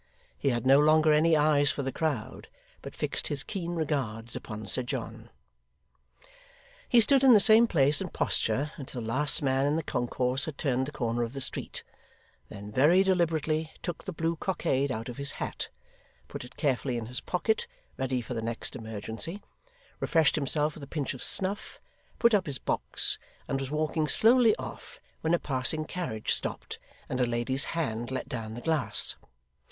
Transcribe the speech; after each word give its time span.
He 0.35 0.49
had 0.49 0.65
no 0.65 0.79
longer 0.79 1.13
any 1.13 1.37
eyes 1.37 1.69
for 1.69 1.83
the 1.83 1.91
crowd, 1.91 2.47
but 2.81 2.95
fixed 2.95 3.27
his 3.27 3.43
keen 3.43 3.73
regards 3.75 4.35
upon 4.35 4.65
Sir 4.65 4.81
John. 4.81 5.29
He 6.89 6.99
stood 6.99 7.23
in 7.23 7.33
the 7.33 7.39
same 7.39 7.67
place 7.67 8.01
and 8.01 8.11
posture 8.11 8.71
until 8.77 9.01
the 9.03 9.07
last 9.07 9.43
man 9.43 9.67
in 9.67 9.75
the 9.75 9.83
concourse 9.83 10.45
had 10.45 10.57
turned 10.57 10.87
the 10.87 10.91
corner 10.91 11.21
of 11.21 11.33
the 11.33 11.39
street; 11.39 11.83
then 12.49 12.71
very 12.71 13.03
deliberately 13.03 13.73
took 13.83 14.03
the 14.05 14.11
blue 14.11 14.35
cockade 14.35 14.91
out 14.91 15.07
of 15.07 15.17
his 15.17 15.33
hat; 15.33 15.69
put 16.27 16.43
it 16.43 16.57
carefully 16.57 16.97
in 16.97 17.05
his 17.05 17.21
pocket, 17.21 17.67
ready 17.95 18.21
for 18.21 18.33
the 18.33 18.41
next 18.41 18.75
emergency; 18.75 19.39
refreshed 19.99 20.33
himself 20.33 20.73
with 20.73 20.81
a 20.81 20.87
pinch 20.87 21.13
of 21.13 21.21
snuff; 21.21 21.79
put 22.17 22.33
up 22.33 22.47
his 22.47 22.57
box; 22.57 23.19
and 23.47 23.59
was 23.59 23.69
walking 23.69 24.07
slowly 24.07 24.55
off, 24.55 24.99
when 25.19 25.35
a 25.35 25.37
passing 25.37 25.85
carriage 25.85 26.33
stopped, 26.33 26.79
and 27.07 27.21
a 27.21 27.23
lady's 27.27 27.65
hand 27.77 28.09
let 28.09 28.27
down 28.27 28.55
the 28.55 28.61
glass. 28.61 29.15